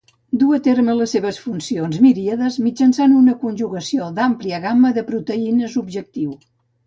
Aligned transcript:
Duu 0.43 0.53
a 0.57 0.59
terme 0.67 0.93
les 0.99 1.11
seves 1.15 1.35
funcions 1.41 1.99
miríades 2.05 2.57
mitjançant 2.67 3.13
una 3.19 3.35
conjugació 3.43 4.09
d'àmplia 4.17 4.61
gamma 4.63 4.93
de 4.99 5.07
proteïnes 5.13 5.77
objectiu. 5.85 6.35